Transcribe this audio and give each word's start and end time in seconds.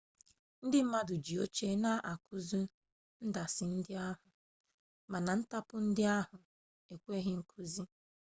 ndị 0.65 0.79
mmadụ 0.83 1.15
ji 1.25 1.33
oche 1.43 1.67
na-akụ 1.83 2.35
ndasị 3.27 3.63
ndị 3.75 3.93
ahụ 4.09 4.27
mana 5.11 5.31
ntapu 5.39 5.75
ndị 5.87 6.03
ahụ 6.17 6.37
ekweghi 6.93 7.31
nkụwa 7.39 7.83